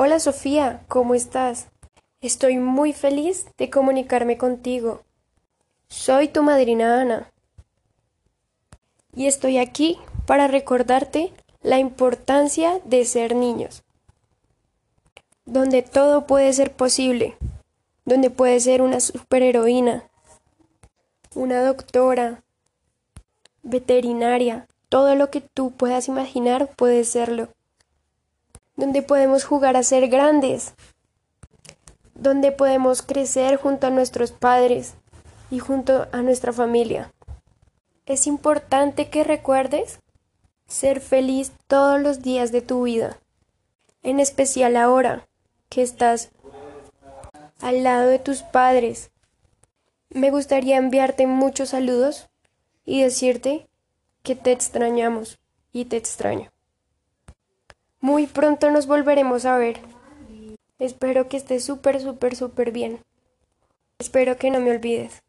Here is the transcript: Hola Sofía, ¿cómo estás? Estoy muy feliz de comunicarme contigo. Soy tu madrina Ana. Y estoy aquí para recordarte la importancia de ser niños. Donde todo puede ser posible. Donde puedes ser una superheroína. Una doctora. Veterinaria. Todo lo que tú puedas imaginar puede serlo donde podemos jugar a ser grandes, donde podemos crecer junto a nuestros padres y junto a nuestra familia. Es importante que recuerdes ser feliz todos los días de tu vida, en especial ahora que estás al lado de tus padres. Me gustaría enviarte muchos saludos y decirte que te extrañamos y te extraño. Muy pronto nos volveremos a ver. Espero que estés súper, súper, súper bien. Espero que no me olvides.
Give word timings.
Hola 0.00 0.20
Sofía, 0.20 0.84
¿cómo 0.86 1.16
estás? 1.16 1.70
Estoy 2.20 2.58
muy 2.58 2.92
feliz 2.92 3.46
de 3.58 3.68
comunicarme 3.68 4.38
contigo. 4.38 5.02
Soy 5.88 6.28
tu 6.28 6.44
madrina 6.44 7.00
Ana. 7.00 7.32
Y 9.16 9.26
estoy 9.26 9.58
aquí 9.58 9.98
para 10.24 10.46
recordarte 10.46 11.32
la 11.62 11.80
importancia 11.80 12.80
de 12.84 13.04
ser 13.04 13.34
niños. 13.34 13.82
Donde 15.44 15.82
todo 15.82 16.28
puede 16.28 16.52
ser 16.52 16.72
posible. 16.76 17.36
Donde 18.04 18.30
puedes 18.30 18.62
ser 18.62 18.82
una 18.82 19.00
superheroína. 19.00 20.08
Una 21.34 21.64
doctora. 21.64 22.44
Veterinaria. 23.64 24.68
Todo 24.90 25.16
lo 25.16 25.28
que 25.32 25.40
tú 25.40 25.72
puedas 25.72 26.06
imaginar 26.06 26.68
puede 26.76 27.02
serlo 27.02 27.48
donde 28.78 29.02
podemos 29.02 29.44
jugar 29.44 29.76
a 29.76 29.82
ser 29.82 30.08
grandes, 30.08 30.72
donde 32.14 32.52
podemos 32.52 33.02
crecer 33.02 33.56
junto 33.56 33.88
a 33.88 33.90
nuestros 33.90 34.30
padres 34.30 34.94
y 35.50 35.58
junto 35.58 36.06
a 36.12 36.22
nuestra 36.22 36.52
familia. 36.52 37.12
Es 38.06 38.28
importante 38.28 39.10
que 39.10 39.24
recuerdes 39.24 39.98
ser 40.68 41.00
feliz 41.00 41.50
todos 41.66 42.00
los 42.00 42.22
días 42.22 42.52
de 42.52 42.62
tu 42.62 42.84
vida, 42.84 43.18
en 44.04 44.20
especial 44.20 44.76
ahora 44.76 45.26
que 45.68 45.82
estás 45.82 46.30
al 47.60 47.82
lado 47.82 48.08
de 48.08 48.20
tus 48.20 48.42
padres. 48.42 49.10
Me 50.10 50.30
gustaría 50.30 50.76
enviarte 50.76 51.26
muchos 51.26 51.70
saludos 51.70 52.28
y 52.84 53.02
decirte 53.02 53.68
que 54.22 54.36
te 54.36 54.52
extrañamos 54.52 55.40
y 55.72 55.86
te 55.86 55.96
extraño. 55.96 56.52
Muy 58.00 58.26
pronto 58.26 58.70
nos 58.70 58.86
volveremos 58.86 59.44
a 59.44 59.58
ver. 59.58 59.80
Espero 60.78 61.28
que 61.28 61.36
estés 61.36 61.64
súper, 61.64 62.00
súper, 62.00 62.36
súper 62.36 62.70
bien. 62.70 63.00
Espero 63.98 64.36
que 64.36 64.50
no 64.50 64.60
me 64.60 64.70
olvides. 64.70 65.22